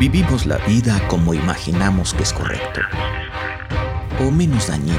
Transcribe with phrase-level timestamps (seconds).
[0.00, 2.80] Vivimos la vida como imaginamos que es correcto,
[4.18, 4.96] o menos dañino,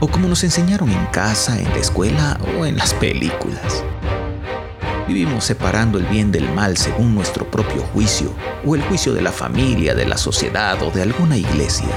[0.00, 3.84] o como nos enseñaron en casa, en la escuela o en las películas.
[5.06, 8.32] Vivimos separando el bien del mal según nuestro propio juicio,
[8.64, 11.94] o el juicio de la familia, de la sociedad o de alguna iglesia.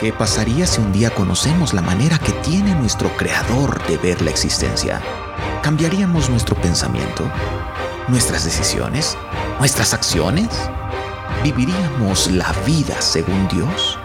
[0.00, 4.30] ¿Qué pasaría si un día conocemos la manera que tiene nuestro Creador de ver la
[4.30, 5.00] existencia?
[5.62, 7.30] ¿Cambiaríamos nuestro pensamiento?
[8.08, 9.16] ¿Nuestras decisiones?
[9.60, 10.48] ¿Nuestras acciones?
[11.42, 13.98] ¿Viviríamos la vida según Dios?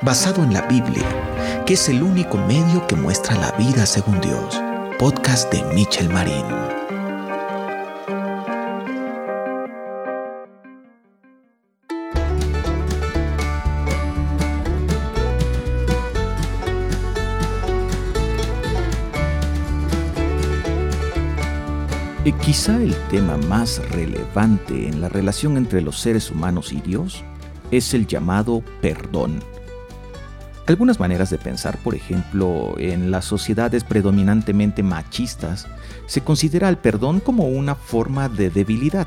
[0.00, 4.62] Basado en la Biblia, que es el único medio que muestra la vida según Dios.
[4.96, 6.73] Podcast de Michel Marín.
[22.24, 27.22] Eh, quizá el tema más relevante en la relación entre los seres humanos y Dios
[27.70, 29.40] es el llamado perdón.
[30.66, 35.66] Algunas maneras de pensar, por ejemplo, en las sociedades predominantemente machistas,
[36.06, 39.06] se considera el perdón como una forma de debilidad.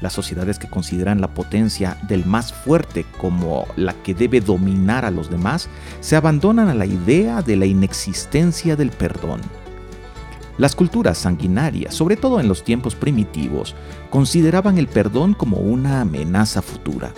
[0.00, 5.10] Las sociedades que consideran la potencia del más fuerte como la que debe dominar a
[5.10, 5.68] los demás,
[6.00, 9.42] se abandonan a la idea de la inexistencia del perdón.
[10.56, 13.74] Las culturas sanguinarias, sobre todo en los tiempos primitivos,
[14.10, 17.12] consideraban el perdón como una amenaza futura.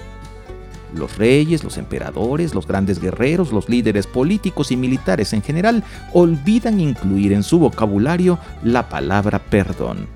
[0.95, 5.85] Los reyes, los emperadores, los grandes guerreros, los líderes políticos y militares en general
[6.15, 10.07] olvidan incluir en su vocabulario la palabra perdón.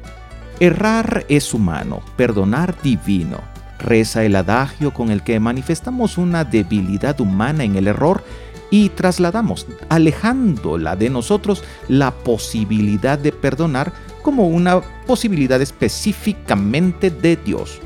[0.58, 3.38] Errar es humano, perdonar divino.
[3.78, 8.22] Reza el adagio con el que manifestamos una debilidad humana en el error
[8.70, 17.80] y trasladamos, alejándola de nosotros, la posibilidad de perdonar como una posibilidad específicamente de Dios.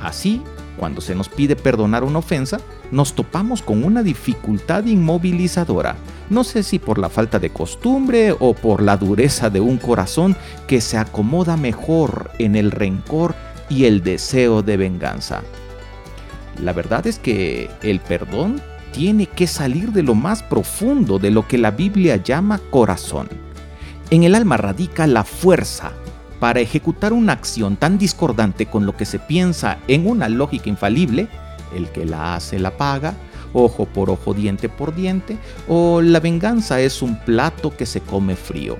[0.00, 0.42] Así,
[0.76, 2.58] cuando se nos pide perdonar una ofensa,
[2.90, 5.96] nos topamos con una dificultad inmovilizadora.
[6.28, 10.36] No sé si por la falta de costumbre o por la dureza de un corazón
[10.66, 13.34] que se acomoda mejor en el rencor
[13.68, 15.42] y el deseo de venganza.
[16.62, 18.60] La verdad es que el perdón
[18.92, 23.28] tiene que salir de lo más profundo de lo que la Biblia llama corazón.
[24.10, 25.92] En el alma radica la fuerza
[26.40, 31.28] para ejecutar una acción tan discordante con lo que se piensa en una lógica infalible,
[31.76, 33.14] el que la hace la paga,
[33.52, 38.36] ojo por ojo, diente por diente, o la venganza es un plato que se come
[38.36, 38.78] frío.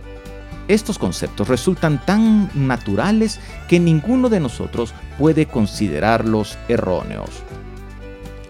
[0.68, 7.30] Estos conceptos resultan tan naturales que ninguno de nosotros puede considerarlos erróneos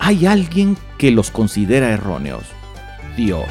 [0.01, 2.45] hay alguien que los considera erróneos.
[3.17, 3.47] Dios.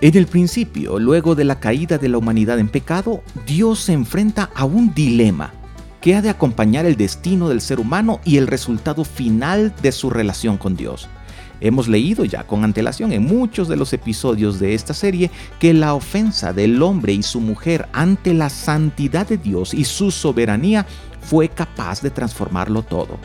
[0.00, 4.50] En el principio, luego de la caída de la humanidad en pecado, Dios se enfrenta
[4.54, 5.52] a un dilema
[6.00, 10.08] que ha de acompañar el destino del ser humano y el resultado final de su
[10.08, 11.06] relación con Dios.
[11.60, 15.92] Hemos leído ya con antelación en muchos de los episodios de esta serie que la
[15.92, 20.86] ofensa del hombre y su mujer ante la santidad de Dios y su soberanía
[21.20, 23.18] fue capaz de transformarlo todo.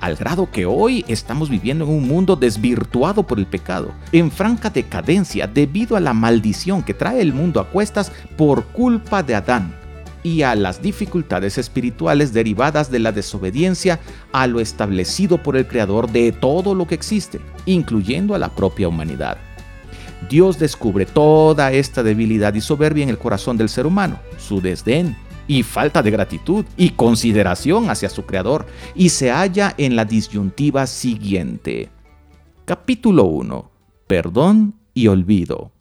[0.00, 4.70] Al grado que hoy estamos viviendo en un mundo desvirtuado por el pecado, en franca
[4.70, 9.74] decadencia debido a la maldición que trae el mundo a cuestas por culpa de Adán
[10.22, 14.00] y a las dificultades espirituales derivadas de la desobediencia
[14.32, 18.88] a lo establecido por el Creador de todo lo que existe, incluyendo a la propia
[18.88, 19.36] humanidad.
[20.28, 25.16] Dios descubre toda esta debilidad y soberbia en el corazón del ser humano, su desdén,
[25.50, 30.86] y falta de gratitud y consideración hacia su creador, y se halla en la disyuntiva
[30.86, 31.90] siguiente.
[32.64, 33.68] Capítulo 1.
[34.06, 35.72] Perdón y olvido.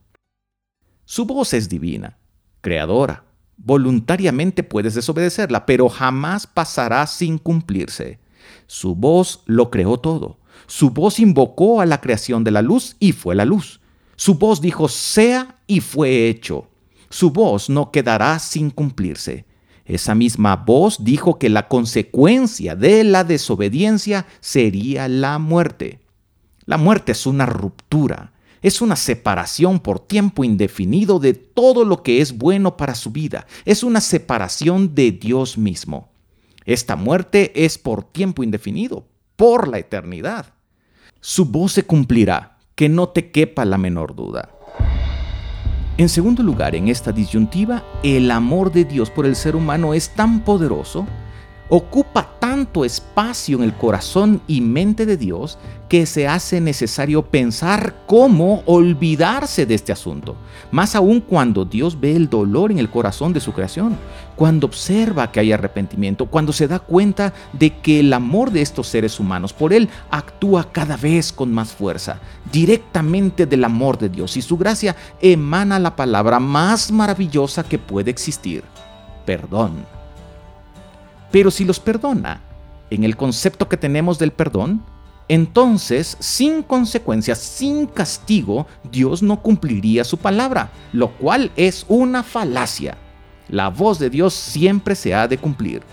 [1.06, 2.18] Su voz es divina,
[2.62, 3.26] creadora.
[3.58, 8.18] Voluntariamente puedes desobedecerla, pero jamás pasará sin cumplirse.
[8.66, 10.40] Su voz lo creó todo.
[10.66, 13.82] Su voz invocó a la creación de la luz y fue la luz.
[14.16, 16.68] Su voz dijo sea y fue hecho.
[17.12, 19.46] Su voz no quedará sin cumplirse.
[19.90, 26.00] Esa misma voz dijo que la consecuencia de la desobediencia sería la muerte.
[26.66, 28.32] La muerte es una ruptura,
[28.62, 33.48] es una separación por tiempo indefinido de todo lo que es bueno para su vida,
[33.66, 36.12] es una separación de Dios mismo.
[36.66, 40.54] Esta muerte es por tiempo indefinido, por la eternidad.
[41.20, 44.52] Su voz se cumplirá, que no te quepa la menor duda.
[46.00, 50.12] En segundo lugar, en esta disyuntiva, el amor de Dios por el ser humano es
[50.12, 51.06] tan poderoso
[51.70, 55.58] ocupa tanto espacio en el corazón y mente de Dios
[55.88, 60.36] que se hace necesario pensar cómo olvidarse de este asunto,
[60.72, 63.98] más aún cuando Dios ve el dolor en el corazón de su creación,
[64.36, 68.88] cuando observa que hay arrepentimiento, cuando se da cuenta de que el amor de estos
[68.88, 72.20] seres humanos por Él actúa cada vez con más fuerza,
[72.52, 78.12] directamente del amor de Dios, y su gracia emana la palabra más maravillosa que puede
[78.12, 78.64] existir,
[79.26, 79.99] perdón.
[81.32, 82.42] Pero si los perdona,
[82.90, 84.84] en el concepto que tenemos del perdón,
[85.28, 92.98] entonces, sin consecuencias, sin castigo, Dios no cumpliría su palabra, lo cual es una falacia.
[93.48, 95.84] La voz de Dios siempre se ha de cumplir.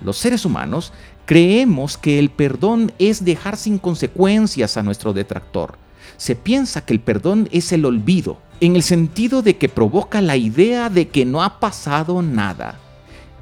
[0.00, 0.92] Los seres humanos
[1.24, 5.78] creemos que el perdón es dejar sin consecuencias a nuestro detractor.
[6.16, 10.36] Se piensa que el perdón es el olvido, en el sentido de que provoca la
[10.36, 12.80] idea de que no ha pasado nada.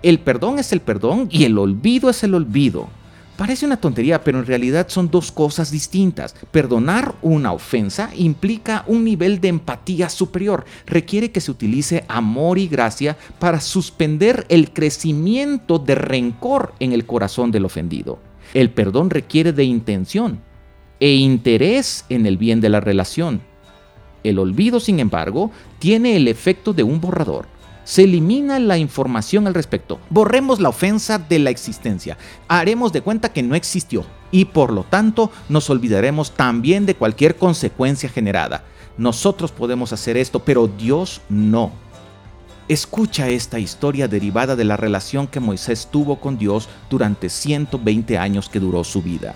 [0.03, 2.89] El perdón es el perdón y el olvido es el olvido.
[3.37, 6.35] Parece una tontería, pero en realidad son dos cosas distintas.
[6.51, 10.65] Perdonar una ofensa implica un nivel de empatía superior.
[10.87, 17.07] Requiere que se utilice amor y gracia para suspender el crecimiento de rencor en el
[17.07, 18.19] corazón del ofendido.
[18.55, 20.41] El perdón requiere de intención
[20.99, 23.41] e interés en el bien de la relación.
[24.25, 27.52] El olvido, sin embargo, tiene el efecto de un borrador
[27.85, 29.99] se elimina la información al respecto.
[30.11, 32.17] Borremos la ofensa de la existencia.
[32.49, 37.37] Haremos de cuenta que no existió y por lo tanto nos olvidaremos también de cualquier
[37.37, 38.65] consecuencia generada.
[38.99, 41.73] Nosotros podemos hacer esto, pero Dios no.
[42.69, 48.49] Escucha esta historia derivada de la relación que Moisés tuvo con Dios durante 120 años
[48.49, 49.35] que duró su vida.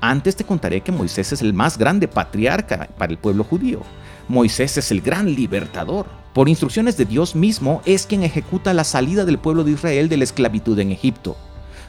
[0.00, 3.82] Antes te contaré que Moisés es el más grande patriarca para el pueblo judío.
[4.28, 6.19] Moisés es el gran libertador.
[6.32, 10.16] Por instrucciones de Dios mismo es quien ejecuta la salida del pueblo de Israel de
[10.16, 11.36] la esclavitud en Egipto.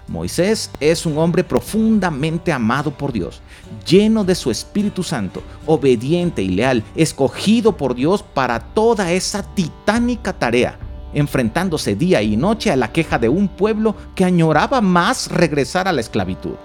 [0.08, 3.42] Moisés es un hombre profundamente amado por Dios,
[3.88, 10.34] lleno de su Espíritu Santo, obediente y leal, escogido por Dios para toda esa titánica
[10.34, 10.80] tarea,
[11.14, 15.94] enfrentándose día y noche a la queja de un pueblo que añoraba más regresar a
[15.94, 16.56] la esclavitud.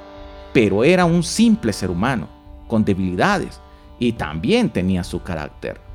[0.55, 2.29] Pero era un simple ser humano,
[2.67, 3.61] con debilidades,
[3.99, 5.86] y también tenía su carácter.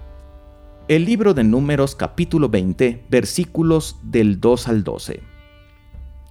[0.92, 5.24] El libro de Números capítulo 20 versículos del 2 al 12.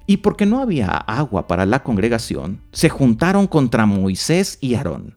[0.07, 5.17] Y porque no había agua para la congregación, se juntaron contra Moisés y Aarón.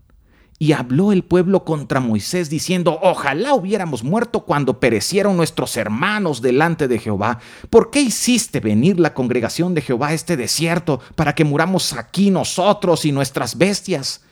[0.59, 6.87] Y habló el pueblo contra Moisés diciendo, ojalá hubiéramos muerto cuando perecieron nuestros hermanos delante
[6.87, 7.39] de Jehová.
[7.69, 12.31] ¿Por qué hiciste venir la congregación de Jehová a este desierto para que muramos aquí
[12.31, 14.23] nosotros y nuestras bestias?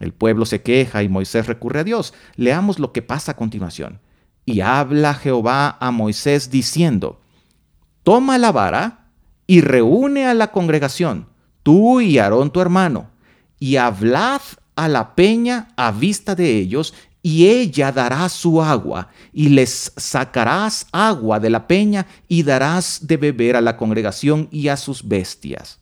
[0.00, 2.12] El pueblo se queja y Moisés recurre a Dios.
[2.34, 4.00] Leamos lo que pasa a continuación.
[4.44, 7.20] Y habla Jehová a Moisés diciendo,
[8.02, 9.10] Toma la vara
[9.46, 11.28] y reúne a la congregación,
[11.62, 13.10] tú y Aarón tu hermano,
[13.58, 14.40] y hablad
[14.74, 20.86] a la peña a vista de ellos, y ella dará su agua, y les sacarás
[20.90, 25.78] agua de la peña, y darás de beber a la congregación y a sus bestias.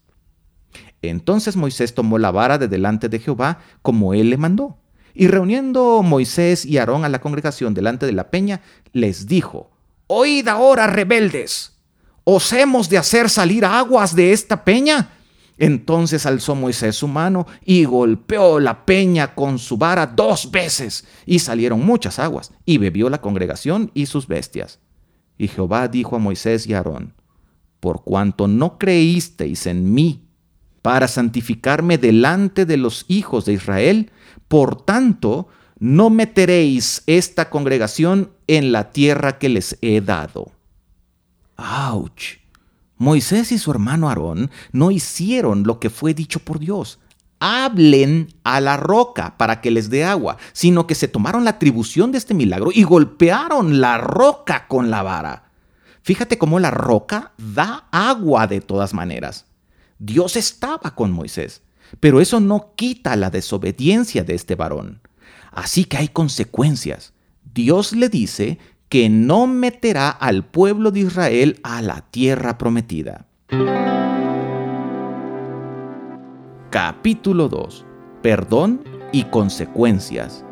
[1.00, 4.79] Entonces Moisés tomó la vara de delante de Jehová, como él le mandó.
[5.14, 8.60] Y reuniendo Moisés y Aarón a la congregación delante de la peña,
[8.92, 9.70] les dijo,
[10.06, 11.78] Oíd ahora, rebeldes,
[12.24, 15.10] ¿os hemos de hacer salir aguas de esta peña?
[15.60, 21.38] Entonces alzó Moisés su mano y golpeó la peña con su vara dos veces, y
[21.40, 24.80] salieron muchas aguas, y bebió la congregación y sus bestias.
[25.36, 27.14] Y Jehová dijo a Moisés y Aarón,
[27.78, 30.30] Por cuanto no creísteis en mí,
[30.82, 34.10] para santificarme delante de los hijos de Israel.
[34.50, 35.46] Por tanto,
[35.78, 40.50] no meteréis esta congregación en la tierra que les he dado.
[41.56, 42.40] ¡Auch!
[42.96, 46.98] Moisés y su hermano Aarón no hicieron lo que fue dicho por Dios.
[47.38, 52.10] Hablen a la roca para que les dé agua, sino que se tomaron la atribución
[52.10, 55.52] de este milagro y golpearon la roca con la vara.
[56.02, 59.46] Fíjate cómo la roca da agua de todas maneras.
[60.00, 61.62] Dios estaba con Moisés,
[61.98, 65.00] pero eso no quita la desobediencia de este varón.
[65.50, 67.12] Así que hay consecuencias.
[67.52, 73.26] Dios le dice que no meterá al pueblo de Israel a la tierra prometida.
[76.70, 77.84] Capítulo 2.
[78.22, 80.44] Perdón y consecuencias.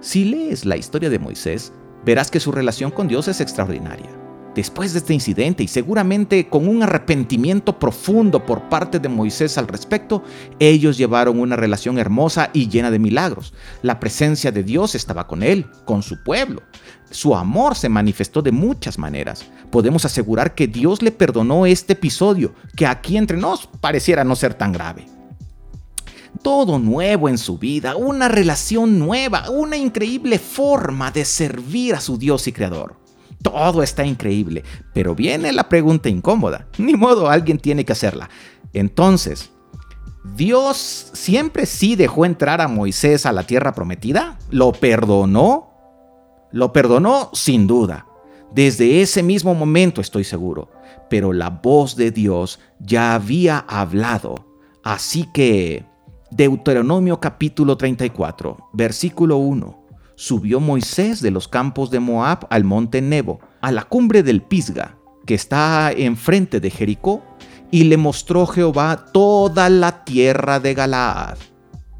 [0.00, 1.72] Si lees la historia de Moisés,
[2.04, 4.27] verás que su relación con Dios es extraordinaria
[4.58, 9.68] Después de este incidente y seguramente con un arrepentimiento profundo por parte de Moisés al
[9.68, 10.24] respecto,
[10.58, 13.54] ellos llevaron una relación hermosa y llena de milagros.
[13.82, 16.60] La presencia de Dios estaba con él, con su pueblo.
[17.08, 19.44] Su amor se manifestó de muchas maneras.
[19.70, 24.54] Podemos asegurar que Dios le perdonó este episodio, que aquí entre nos pareciera no ser
[24.54, 25.06] tan grave
[26.42, 32.16] todo nuevo en su vida, una relación nueva, una increíble forma de servir a su
[32.16, 33.07] Dios y Creador.
[33.42, 36.66] Todo está increíble, pero viene la pregunta incómoda.
[36.78, 38.28] Ni modo, alguien tiene que hacerla.
[38.72, 39.50] Entonces,
[40.36, 44.38] ¿Dios siempre sí dejó entrar a Moisés a la tierra prometida?
[44.50, 45.70] ¿Lo perdonó?
[46.52, 48.06] Lo perdonó sin duda.
[48.52, 50.70] Desde ese mismo momento estoy seguro.
[51.08, 54.34] Pero la voz de Dios ya había hablado.
[54.82, 55.84] Así que
[56.30, 59.87] Deuteronomio capítulo 34, versículo 1.
[60.20, 64.98] Subió Moisés de los campos de Moab al monte Nebo, a la cumbre del Pisga,
[65.26, 67.22] que está enfrente de Jericó,
[67.70, 71.38] y le mostró Jehová toda la tierra de Galaad.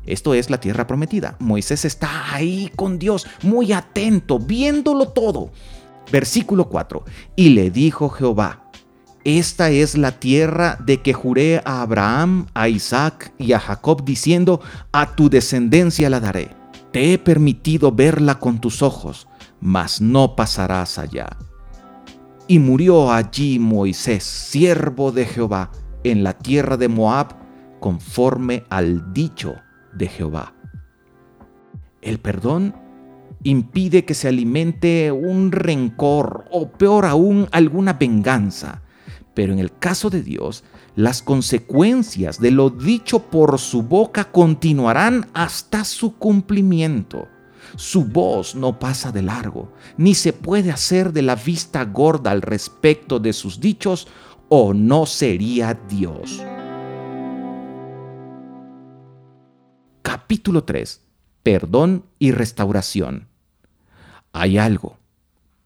[0.05, 1.37] Esto es la tierra prometida.
[1.39, 5.53] Moisés está ahí con Dios, muy atento, viéndolo todo.
[6.11, 7.05] Versículo 4.
[7.37, 8.65] Y le dijo Jehová,
[9.23, 14.61] esta es la tierra de que juré a Abraham, a Isaac y a Jacob, diciendo,
[14.91, 16.58] a tu descendencia la daré.
[16.93, 19.29] Te he permitido verla con tus ojos,
[19.61, 21.29] mas no pasarás allá.
[22.47, 25.71] Y murió allí Moisés, siervo de Jehová,
[26.05, 27.37] en la tierra de Moab,
[27.81, 29.57] conforme al dicho
[29.93, 30.55] de Jehová.
[32.01, 32.75] El perdón
[33.43, 38.83] impide que se alimente un rencor o peor aún alguna venganza
[39.39, 40.65] pero en el caso de Dios,
[40.97, 47.29] las consecuencias de lo dicho por su boca continuarán hasta su cumplimiento.
[47.77, 52.43] Su voz no pasa de largo, ni se puede hacer de la vista gorda al
[52.43, 54.09] respecto de sus dichos,
[54.49, 56.43] o no sería Dios.
[60.03, 61.01] Capítulo 3.
[61.45, 63.29] Perdón y restauración.
[64.33, 64.98] Hay algo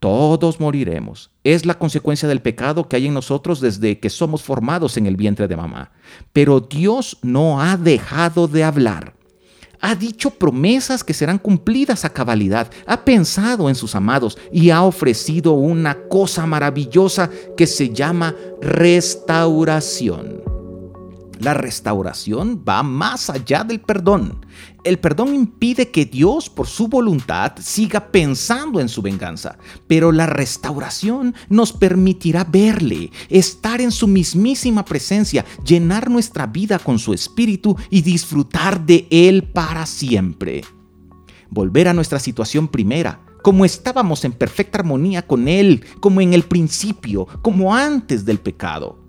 [0.03, 1.31] todos moriremos.
[1.45, 5.15] Es la consecuencia del pecado que hay en nosotros desde que somos formados en el
[5.15, 5.93] vientre de mamá.
[6.33, 9.15] Pero Dios no ha dejado de hablar.
[9.81, 12.69] Ha dicho promesas que serán cumplidas a cabalidad.
[12.85, 20.42] Ha pensado en sus amados y ha ofrecido una cosa maravillosa que se llama restauración.
[21.43, 24.47] La restauración va más allá del perdón.
[24.85, 29.59] El perdón impide que Dios, por su voluntad, siga pensando en su venganza,
[29.89, 37.01] pero la restauración nos permitirá verle, estar en su mismísima presencia, llenar nuestra vida con
[37.01, 40.63] su espíritu y disfrutar de Él para siempre.
[41.51, 46.45] Volver a nuestra situación primera, como estábamos en perfecta armonía con Él, como en el
[46.45, 49.02] principio, como antes del pecado.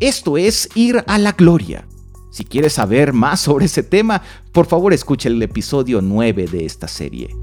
[0.00, 1.86] Esto es ir a la gloria.
[2.30, 6.88] Si quieres saber más sobre ese tema, por favor escucha el episodio 9 de esta
[6.88, 7.36] serie.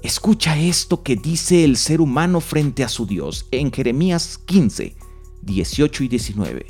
[0.00, 4.94] Escucha esto que dice el ser humano frente a su Dios en Jeremías 15,
[5.42, 6.66] 18 y 19.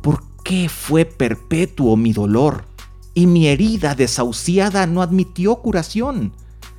[0.00, 2.64] ¿Por qué fue perpetuo mi dolor
[3.12, 6.32] y mi herida desahuciada no admitió curación?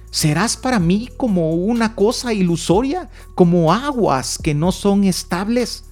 [0.09, 5.83] ¿Serás para mí como una cosa ilusoria, como aguas que no son estables?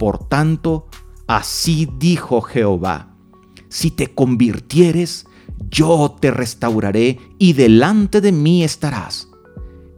[0.00, 0.86] Por tanto,
[1.26, 3.14] así dijo Jehová,
[3.68, 5.26] si te convirtieres,
[5.70, 9.28] yo te restauraré y delante de mí estarás.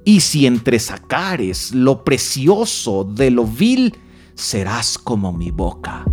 [0.04, 3.96] Y si entresacares lo precioso de lo vil,
[4.34, 6.04] serás como mi boca.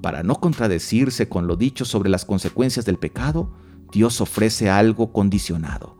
[0.00, 3.50] Para no contradecirse con lo dicho sobre las consecuencias del pecado,
[3.92, 5.98] Dios ofrece algo condicionado.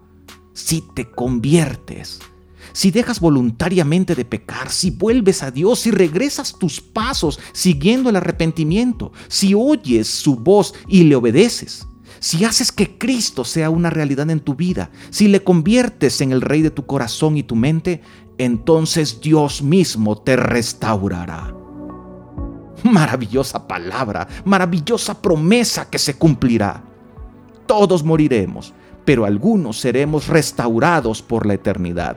[0.55, 2.21] Si te conviertes,
[2.73, 8.17] si dejas voluntariamente de pecar, si vuelves a Dios, si regresas tus pasos siguiendo el
[8.17, 11.87] arrepentimiento, si oyes su voz y le obedeces,
[12.21, 16.41] si haces que Cristo sea una realidad en tu vida, si le conviertes en el
[16.41, 18.01] rey de tu corazón y tu mente,
[18.39, 21.55] entonces Dios mismo te restaurará.
[22.85, 26.83] Maravillosa palabra, maravillosa promesa que se cumplirá.
[27.67, 28.73] Todos moriremos,
[29.05, 32.17] pero algunos seremos restaurados por la eternidad.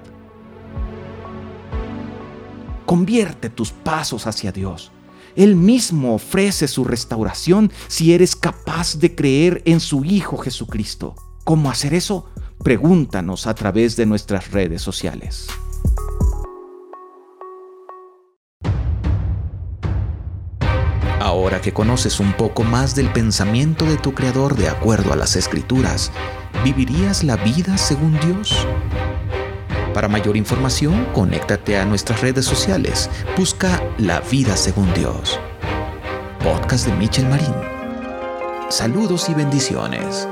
[2.85, 4.91] Convierte tus pasos hacia Dios.
[5.35, 11.15] Él mismo ofrece su restauración si eres capaz de creer en su Hijo Jesucristo.
[11.43, 12.25] ¿Cómo hacer eso?
[12.63, 15.47] Pregúntanos a través de nuestras redes sociales.
[21.19, 25.35] Ahora que conoces un poco más del pensamiento de tu Creador de acuerdo a las
[25.35, 26.11] Escrituras,
[26.63, 28.55] ¿vivirías la vida según Dios?
[29.95, 33.09] Para mayor información, conéctate a nuestras redes sociales.
[33.37, 35.39] Busca La Vida Según Dios.
[36.43, 37.55] Podcast de Michel Marín.
[38.67, 40.27] Saludos y bendiciones.